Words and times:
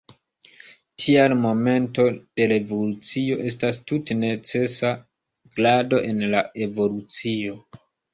Tial 1.01 1.33
momento 1.41 2.05
de 2.39 2.47
revolucio 2.51 3.37
estas 3.49 3.79
tute 3.91 4.17
necesa 4.21 4.91
grado 5.59 6.01
en 6.09 6.25
la 6.33 6.43
evolucio. 6.69 7.59